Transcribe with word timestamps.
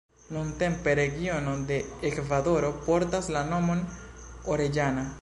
Nuntempe 0.35 0.95
regiono 0.99 1.53
de 1.71 1.77
Ekvadoro 2.11 2.75
portas 2.89 3.33
la 3.37 3.47
nomon 3.55 3.89
Orellana. 4.57 5.09